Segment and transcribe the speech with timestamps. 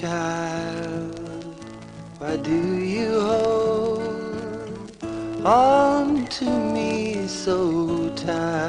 [0.00, 1.54] child,
[2.18, 4.92] why do you hold
[5.44, 8.59] on to me so tight?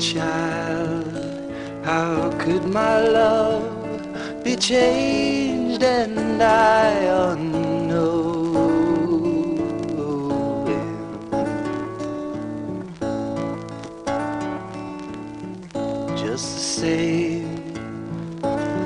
[0.00, 1.52] child,
[1.84, 6.90] how could my love be changed and I
[7.28, 8.40] unknown?
[16.16, 17.74] Just the same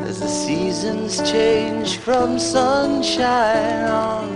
[0.08, 4.33] as the seasons change from sunshine on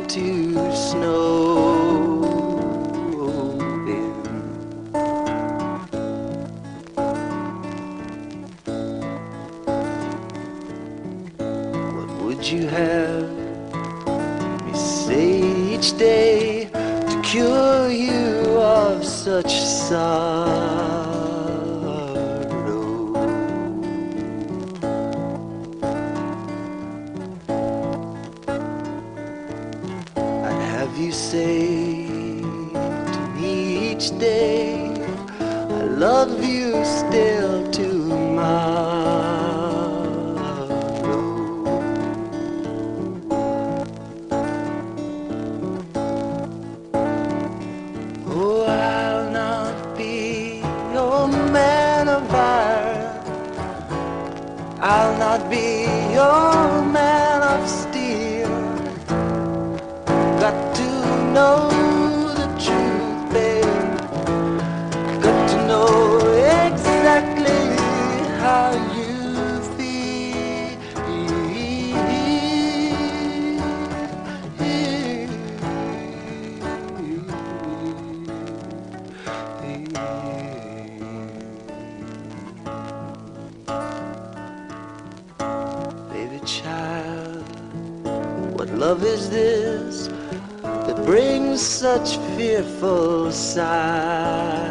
[92.58, 94.67] beautiful side.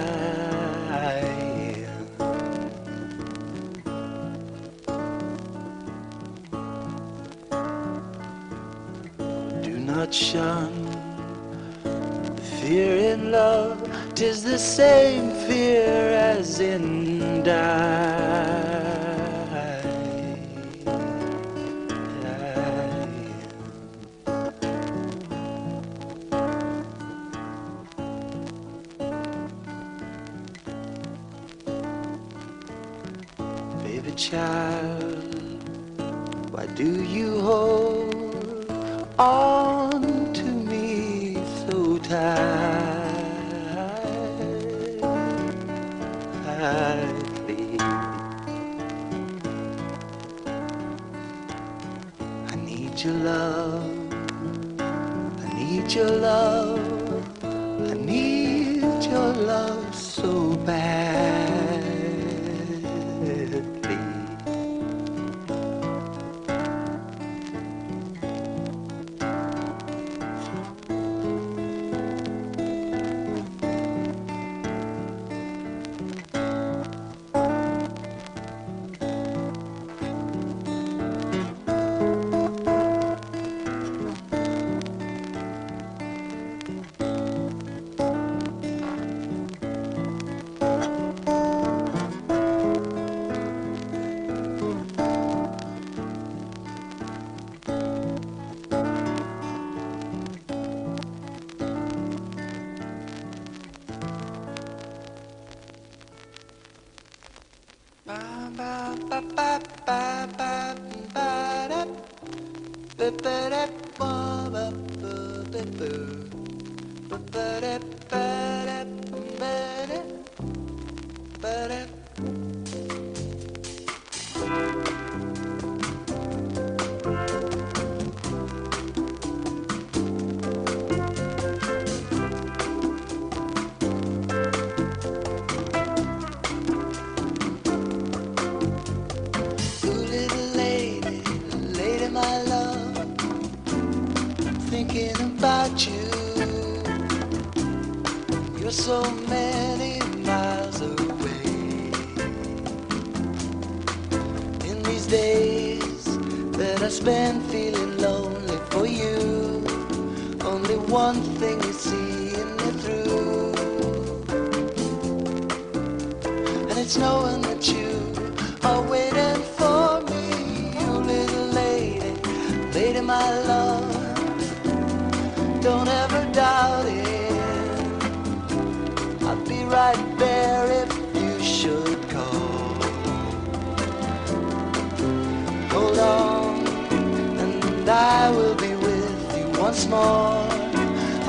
[189.77, 190.47] once more.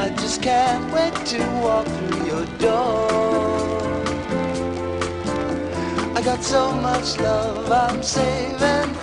[0.01, 3.09] I just can't wait to walk through your door.
[6.15, 8.95] I got so much love I'm saving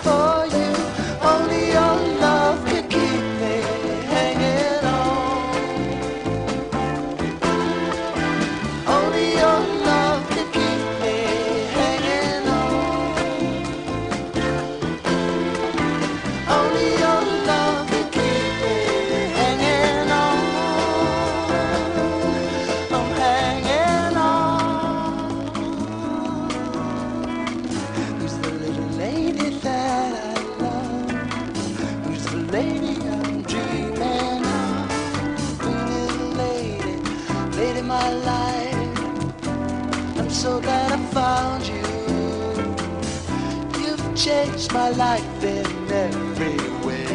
[44.75, 47.06] my life in every way.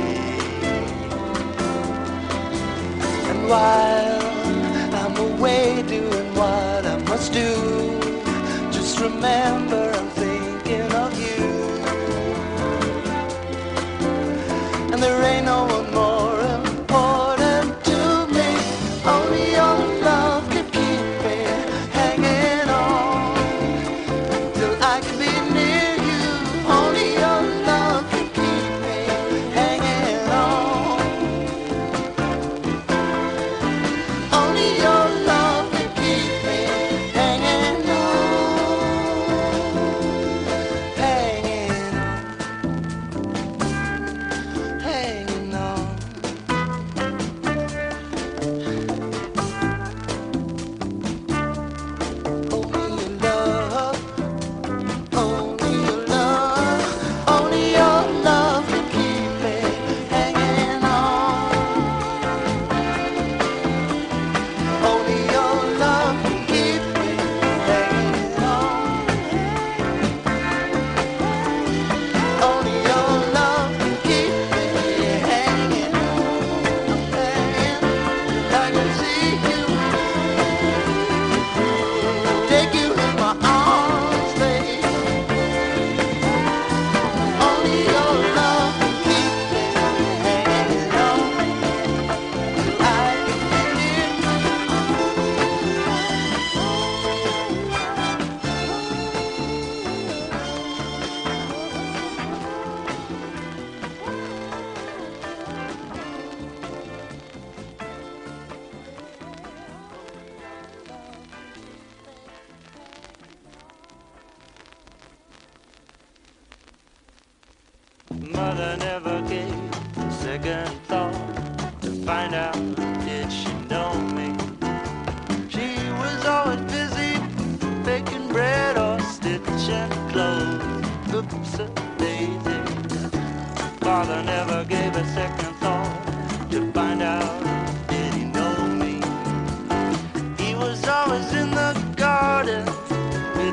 [3.31, 4.23] And while
[5.01, 7.53] I'm away doing what I must do,
[8.77, 10.10] just remember I'm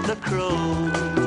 [0.08, 1.27] the crow.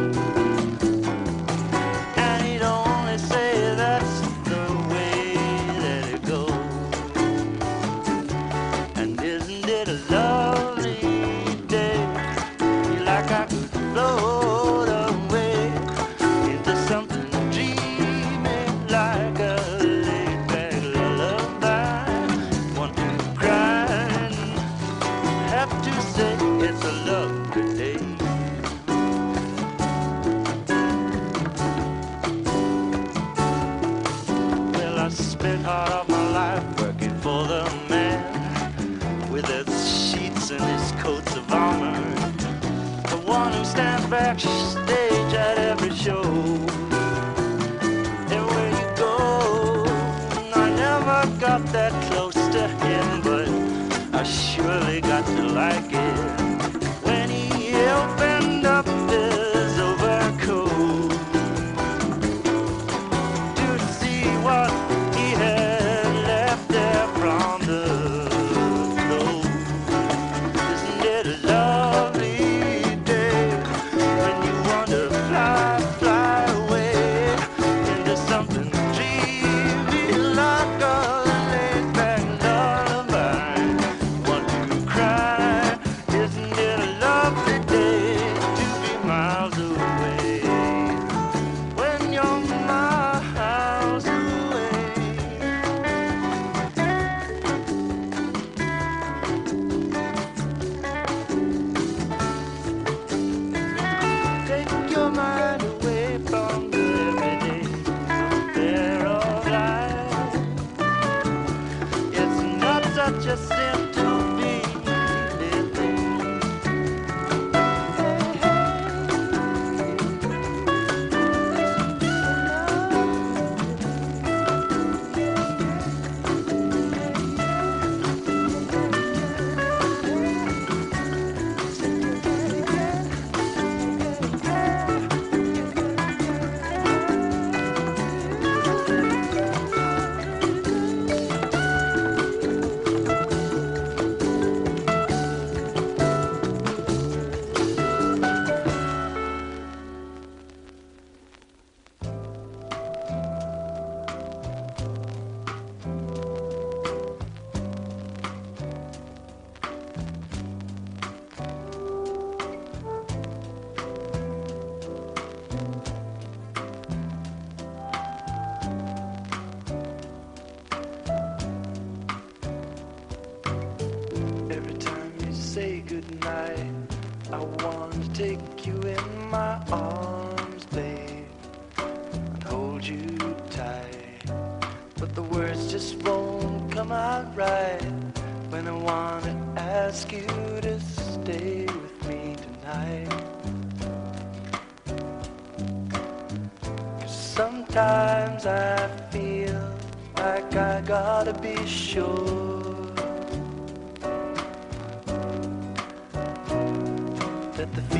[207.60, 207.99] That the feelings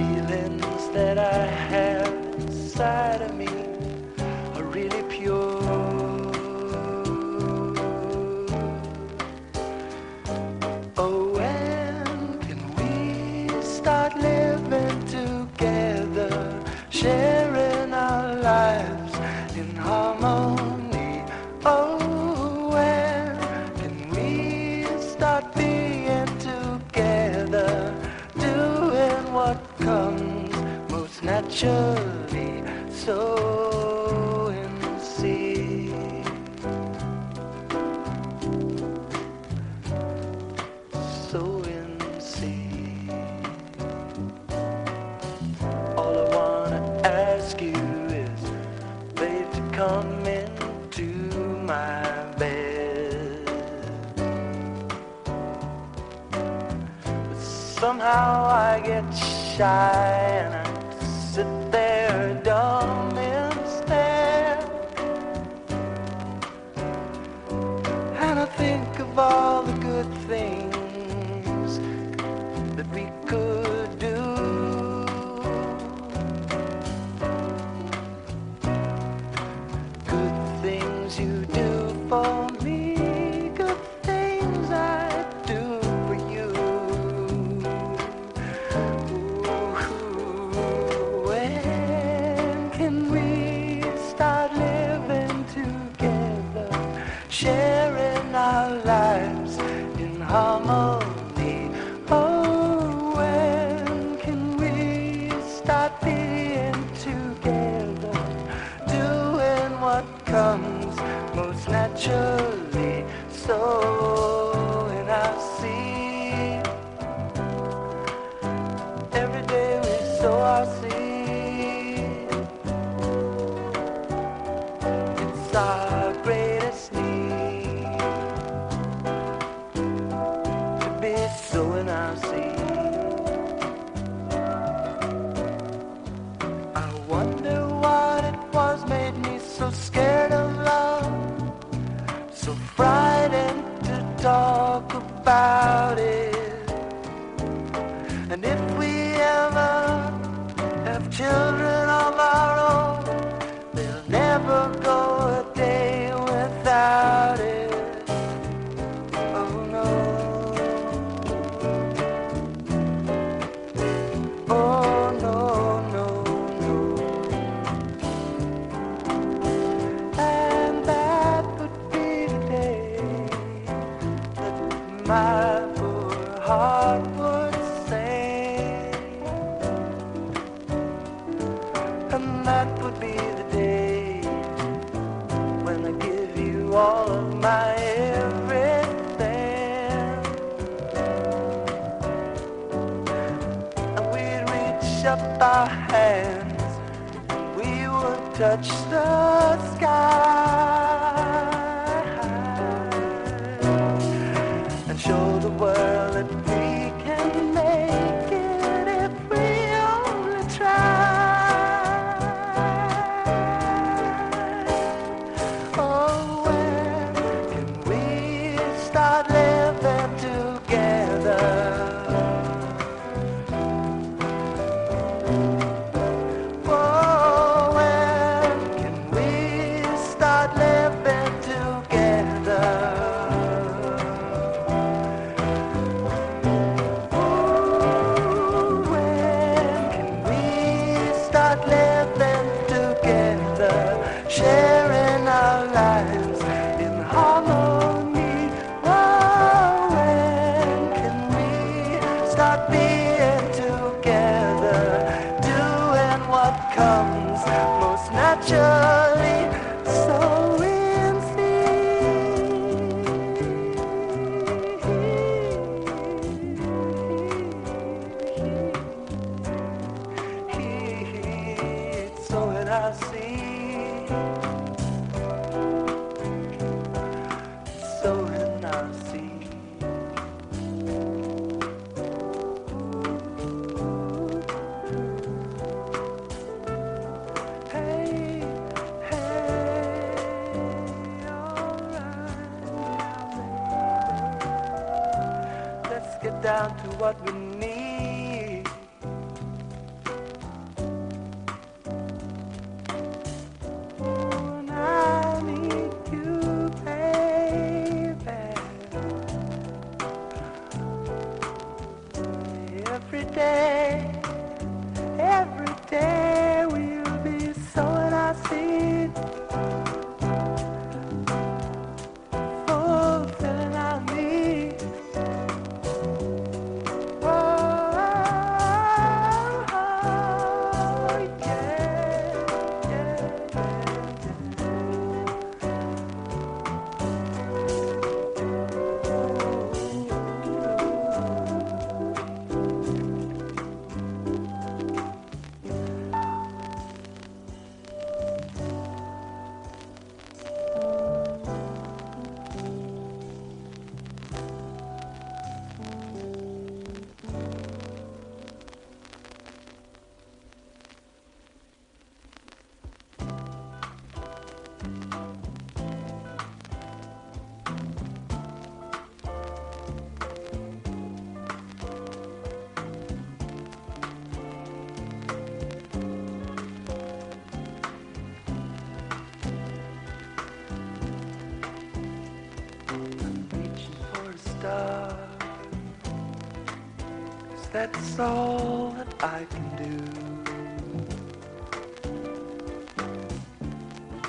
[388.20, 389.94] all that I can do.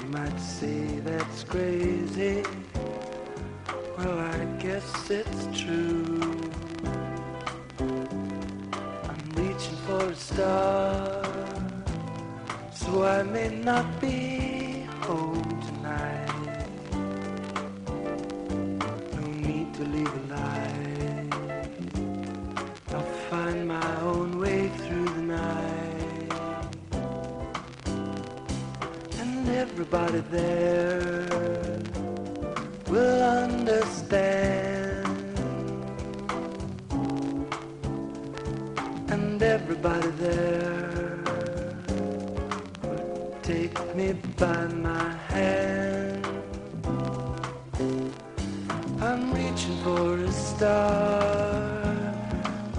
[0.01, 2.43] You might say that's crazy.
[3.97, 6.21] Well, I guess it's true.
[9.09, 11.23] I'm reaching for a star,
[12.73, 16.65] so I may not be home tonight.
[19.15, 20.70] No need to leave a.
[29.81, 31.25] everybody there
[32.87, 35.07] will understand.
[39.09, 41.17] And everybody there
[42.83, 46.27] will take me by my hand.
[49.01, 52.13] I'm reaching for a star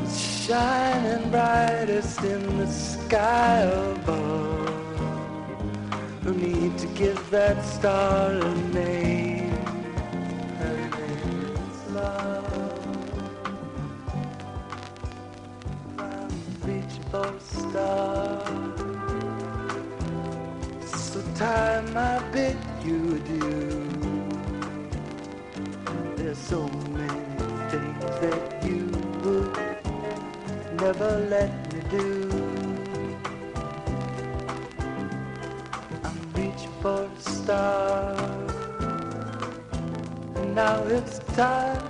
[0.08, 4.51] shining brightest in the sky above
[6.94, 9.50] give that star a name.
[10.59, 12.87] Her name is love.
[15.96, 18.44] Love, reach for a star.
[20.87, 23.42] So time I bid you do.
[26.16, 27.24] There's so many
[27.70, 28.87] things that you
[29.24, 29.57] would
[30.81, 32.32] never let me do.
[40.54, 41.82] now it's time.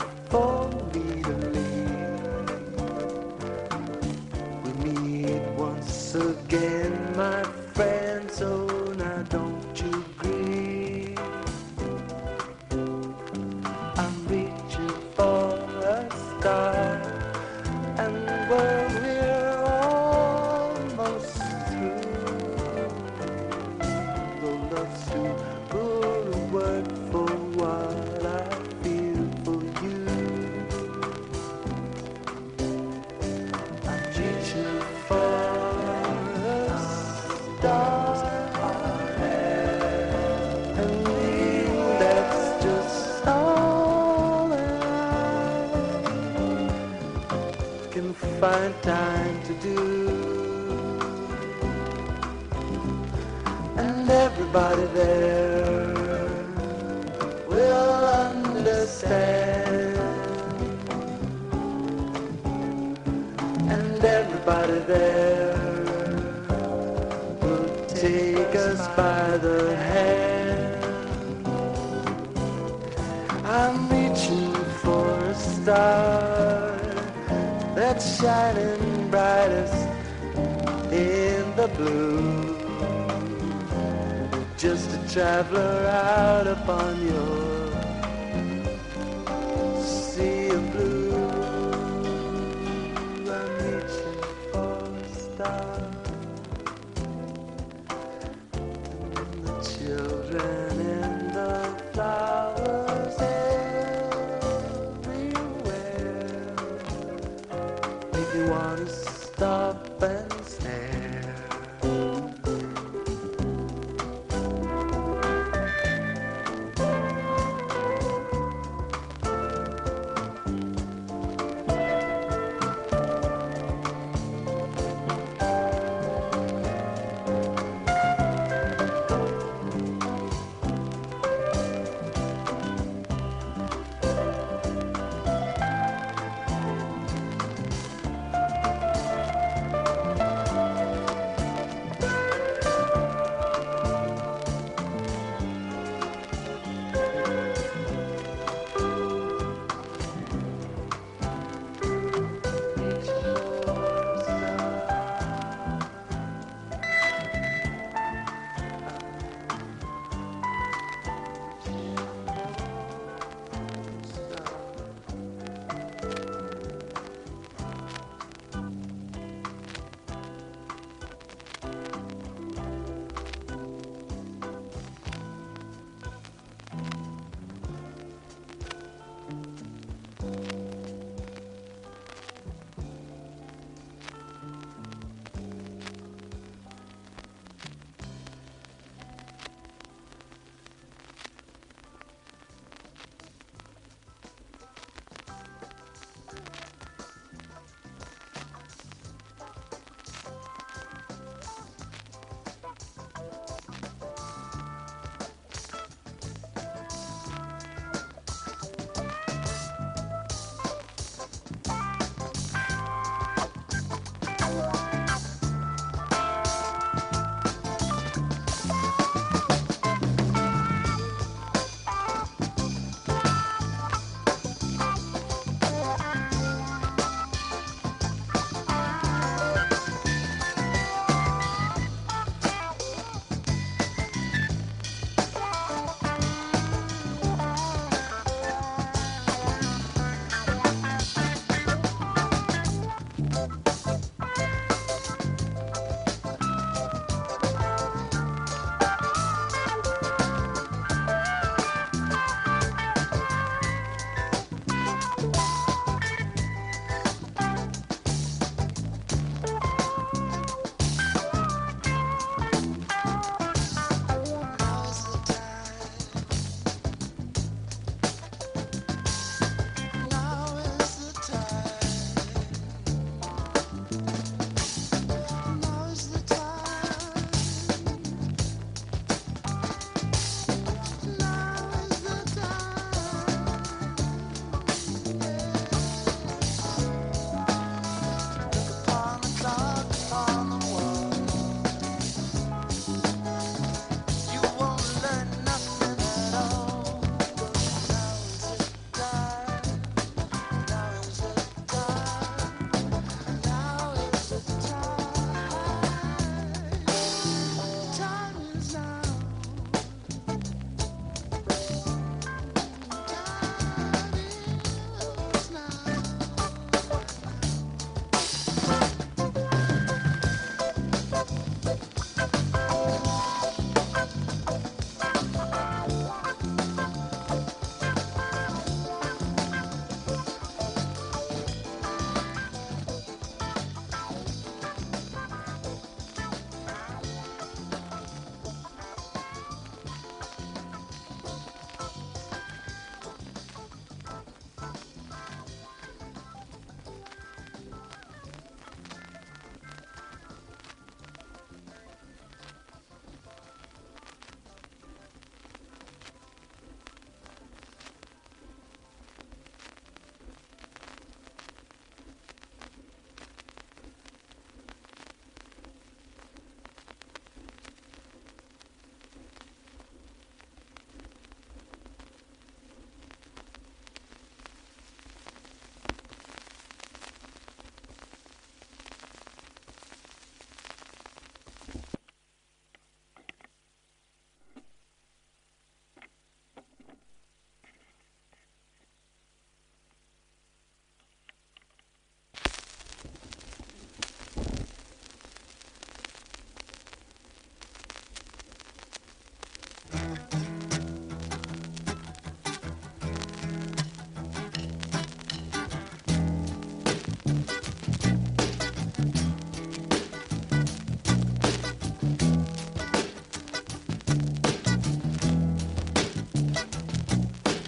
[85.12, 87.32] traveler out upon your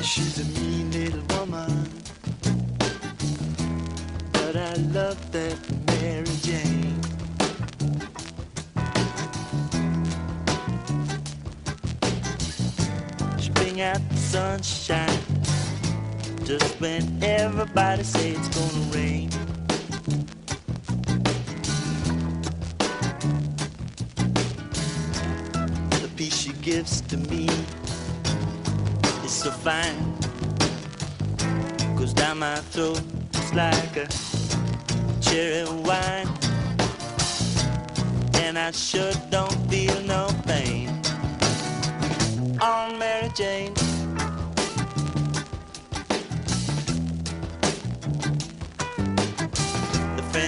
[0.03, 1.89] She's a mean little woman,
[4.33, 5.64] but I love that
[14.35, 15.21] sunshine
[16.45, 19.31] just when everybody say it's gonna rain.
[26.03, 27.47] The peace she gives to me
[29.25, 30.01] is so fine.
[31.97, 34.09] Goes down my throat just like a
[35.21, 36.29] cherry wine.
[38.43, 40.89] And I sure don't feel no pain
[42.61, 43.94] on Mary Jane.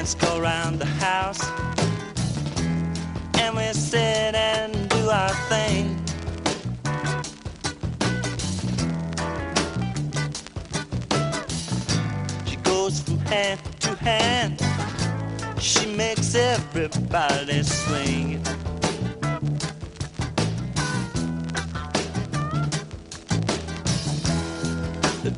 [0.07, 1.43] Friends go round the house
[3.41, 5.97] and we sit and do our thing.
[12.47, 14.61] She goes from hand to hand,
[15.61, 18.43] she makes everybody swing.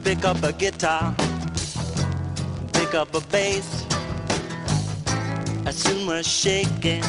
[0.05, 1.15] Pick up a guitar,
[2.73, 3.88] pick up a bass
[5.69, 7.05] I soon was shaking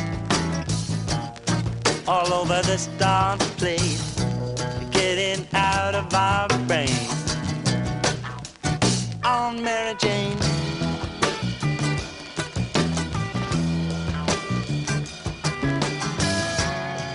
[2.06, 4.20] all over this darn place,
[4.92, 6.90] getting out of our brain.
[9.24, 10.38] On Mary Jane.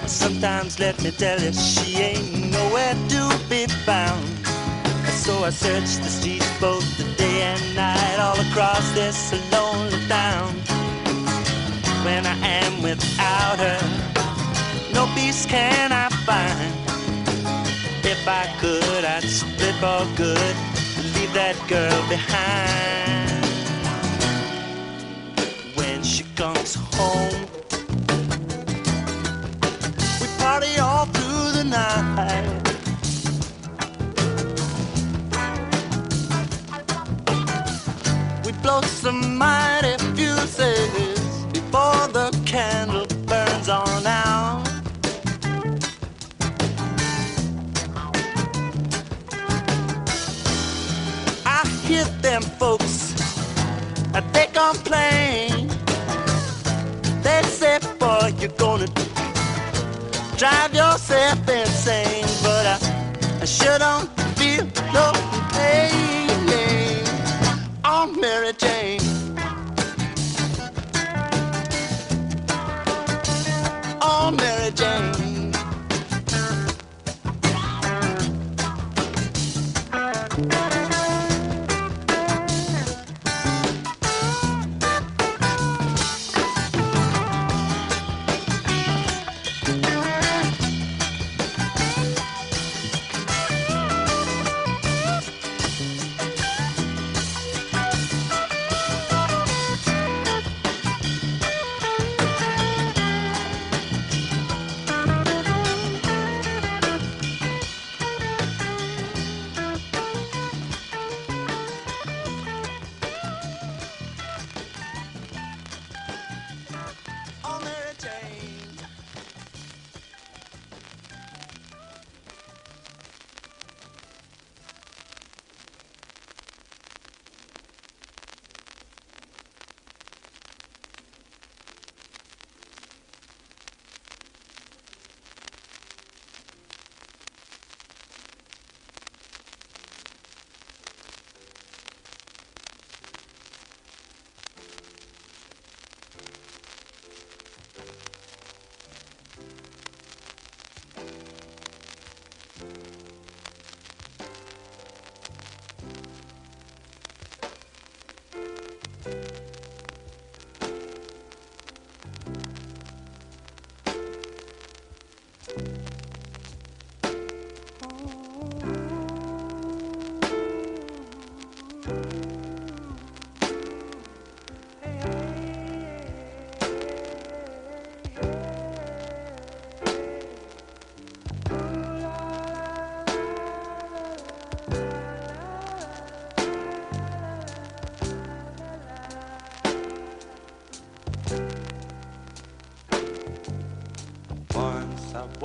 [0.07, 4.25] Sometimes let me tell you, she ain't nowhere to be found.
[5.09, 10.74] So I search the streets both the day and night all across this lonely town
[12.05, 13.81] when I am without her.
[14.93, 16.73] No peace can I find.
[18.05, 20.55] If I could, I'd split for good,
[21.15, 23.45] leave that girl behind.
[25.75, 27.47] When she comes home,
[30.21, 32.61] we party all through the night.
[38.45, 39.94] We blow some mighty
[54.33, 55.69] they complain.
[57.23, 58.87] They say, boy, you're gonna
[60.37, 62.27] drive yourself insane.
[62.43, 65.13] But I, I sure don't feel no
[65.53, 66.31] pain
[67.85, 68.94] on Mary Jane.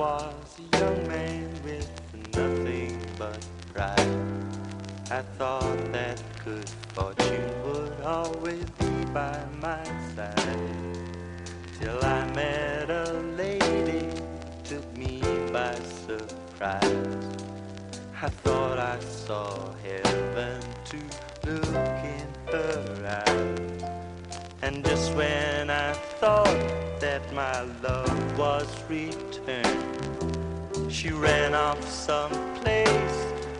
[0.00, 1.86] Was a young man with
[2.34, 3.38] nothing but
[3.74, 4.00] pride.
[5.10, 6.70] I thought that good
[31.30, 33.18] ran off someplace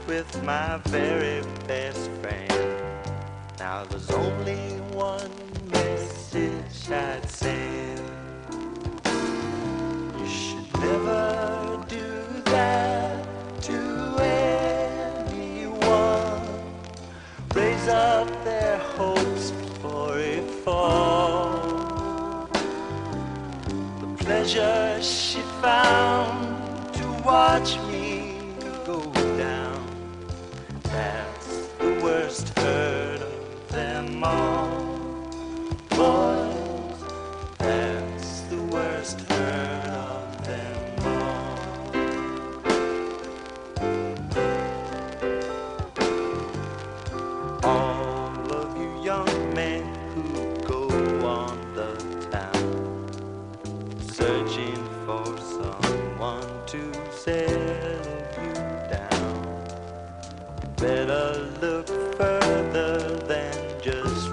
[0.08, 2.82] with my very best friend.
[3.60, 4.62] Now there's only
[5.08, 5.30] one
[5.70, 8.02] message I'd send.
[10.18, 12.08] You should never do
[12.56, 13.24] that
[13.68, 13.78] to
[15.14, 15.62] anyone.
[17.54, 22.48] Raise up their hopes before it fall.
[24.00, 26.39] The pleasure she found
[27.24, 28.34] watch me
[28.86, 29.00] go
[29.36, 29.86] down.
[30.84, 34.68] That's the worst hurt of them all.
[35.90, 36.29] Boys,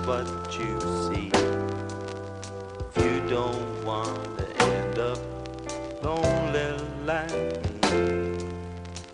[0.08, 0.26] what
[0.58, 1.30] you see.
[2.88, 5.20] If you don't want to end up
[6.02, 7.30] lonely like
[7.92, 8.38] me,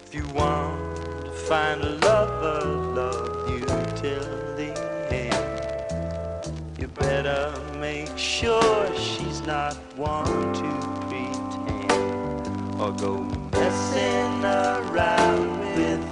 [0.06, 2.64] if you want to find a lover,
[2.94, 3.66] love you
[3.96, 4.72] till the
[5.10, 10.70] end, you better make sure she's not one to
[11.08, 16.03] pretend or go messing around with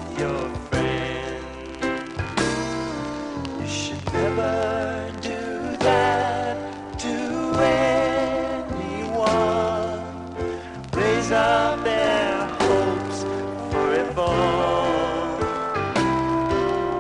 [11.34, 13.24] Up their hopes
[13.72, 15.40] for all.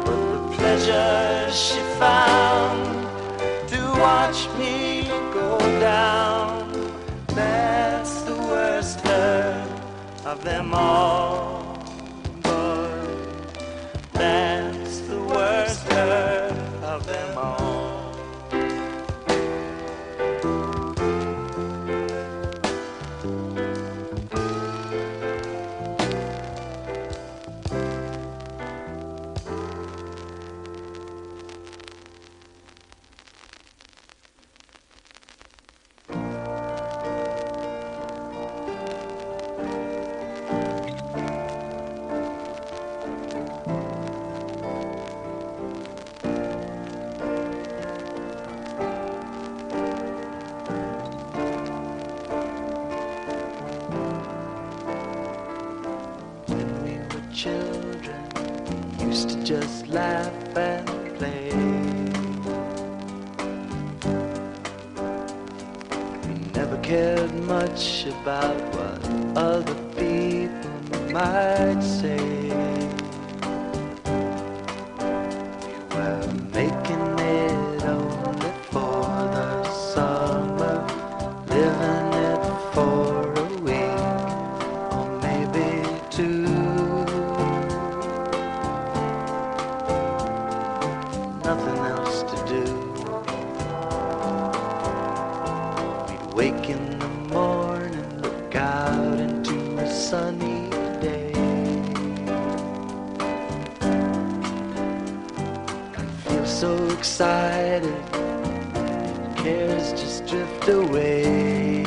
[0.05, 3.09] But the pleasure she found
[3.67, 6.71] to watch me go down,
[7.27, 9.67] that's the worst hurt
[10.23, 11.30] of them all.
[107.01, 107.81] Excited,
[109.35, 111.80] cares just drift away.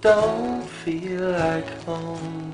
[0.00, 2.52] don't feel like home.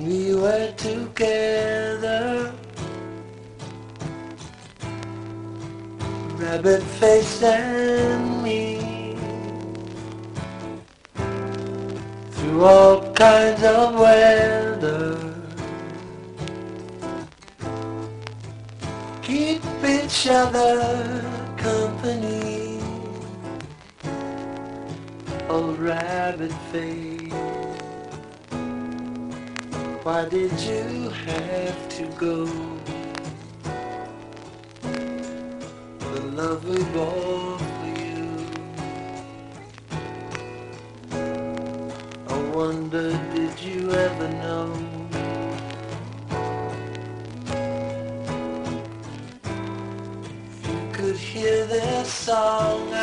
[0.00, 2.52] We were together.
[6.36, 9.16] Rabbit face and me.
[12.30, 15.16] Through all kinds of weather.
[19.22, 22.58] Keep each other company.
[25.50, 27.32] old rabbit face,
[30.02, 32.44] why did you have to go?
[36.12, 38.28] The love we bore for you.
[42.28, 44.87] I wonder, did you ever know?
[52.28, 52.97] song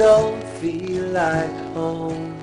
[0.00, 2.39] don't feel like home.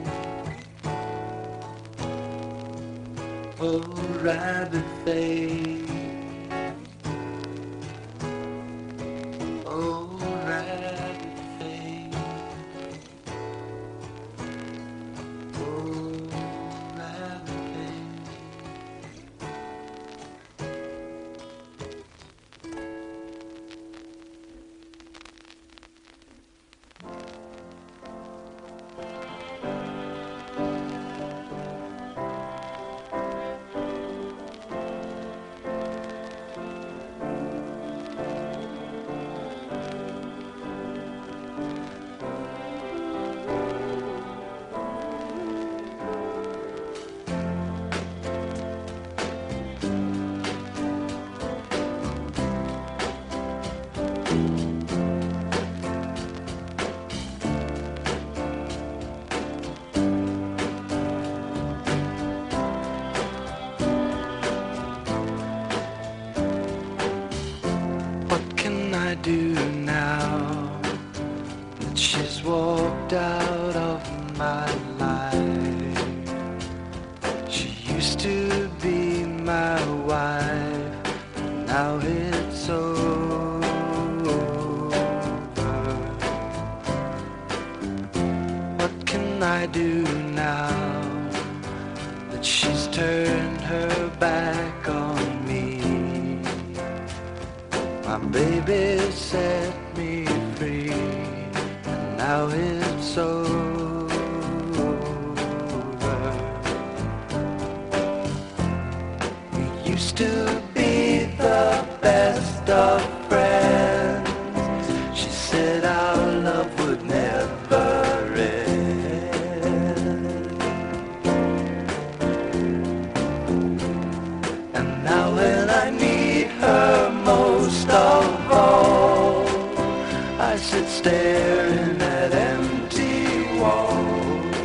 [130.68, 134.56] Sit staring at empty walls.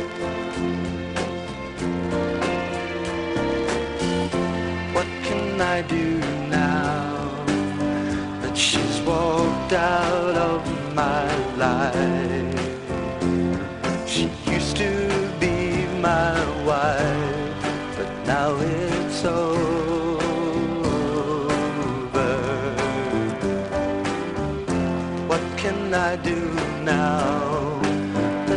[4.95, 7.45] What can I do now
[8.41, 10.61] that she's walked out of
[10.93, 11.25] my
[11.55, 12.42] life?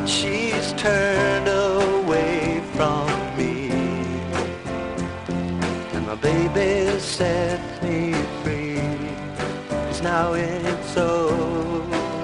[0.09, 3.71] She's turned away from me?
[5.95, 8.81] And my baby set me free.
[9.69, 12.23] 'cause now it's over.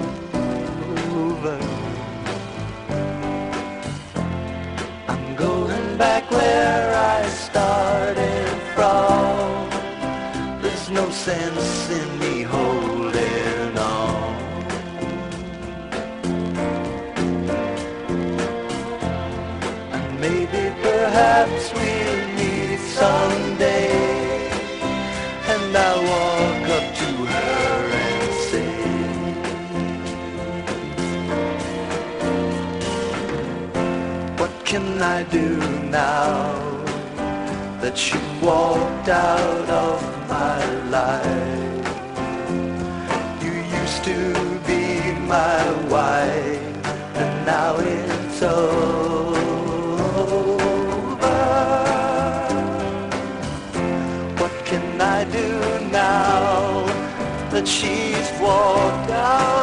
[5.09, 9.69] I'm going back where I started from.
[10.61, 12.12] There's no sense in
[35.19, 35.47] I do
[35.91, 36.55] now
[37.81, 40.59] that you walked out of my
[40.97, 41.85] life?
[43.43, 44.19] You used to
[44.65, 45.61] be my
[45.95, 46.87] wife,
[47.21, 49.43] and now it's over.
[54.41, 55.49] What can I do
[55.91, 56.87] now
[57.51, 59.62] that she's walked out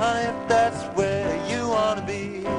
[0.00, 2.49] honey, if that's where you wanna be.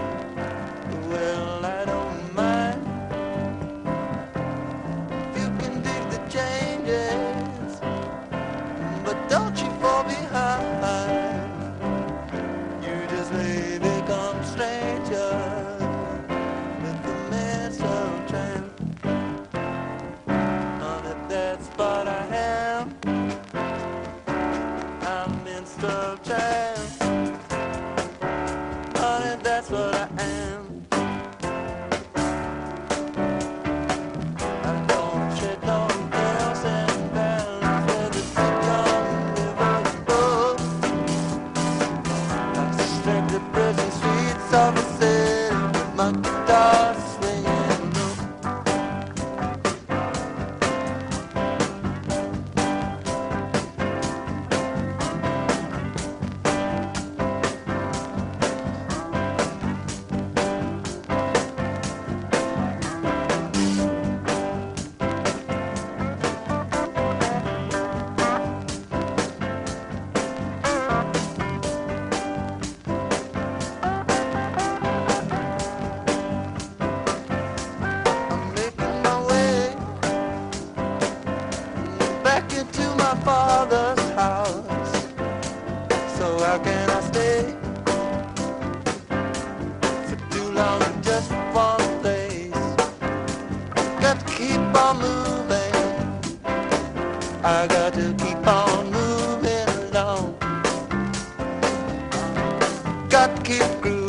[103.12, 104.01] Got keep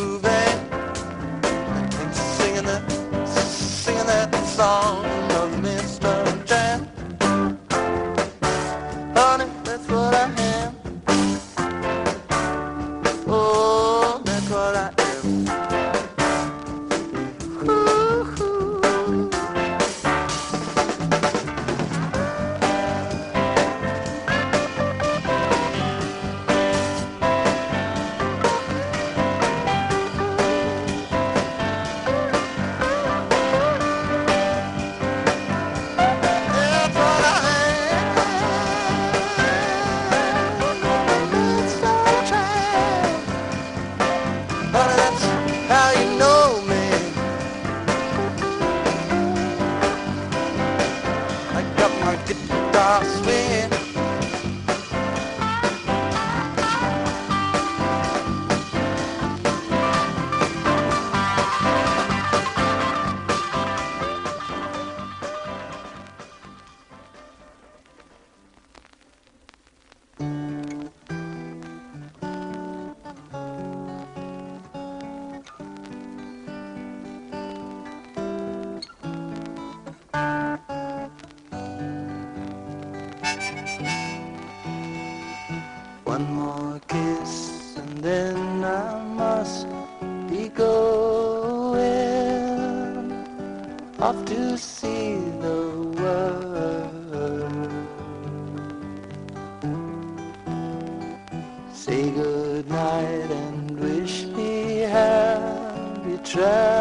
[101.84, 106.71] Say good night and wish me happy travels.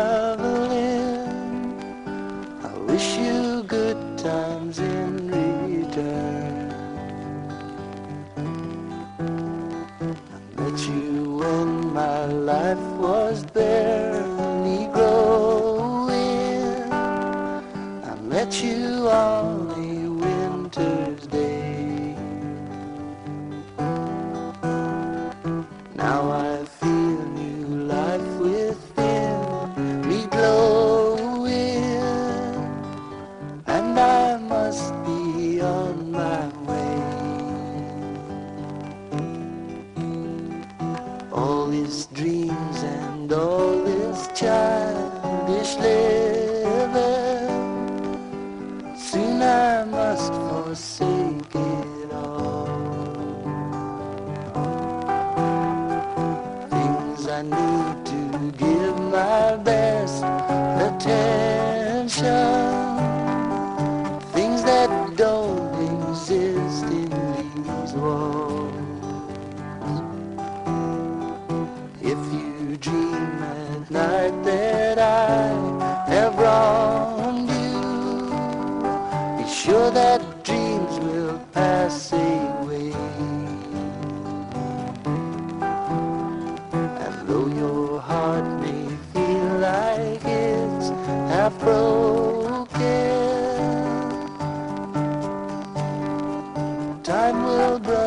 [97.11, 98.00] Time will bring.